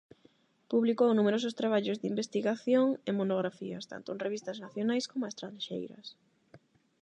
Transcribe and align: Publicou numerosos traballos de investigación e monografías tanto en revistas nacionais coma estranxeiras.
Publicou 0.71 1.09
numerosos 1.13 1.57
traballos 1.59 1.99
de 1.99 2.09
investigación 2.13 2.87
e 3.09 3.11
monografías 3.19 3.87
tanto 3.91 4.07
en 4.11 4.21
revistas 4.25 4.61
nacionais 4.65 5.05
coma 5.11 5.31
estranxeiras. 5.31 6.07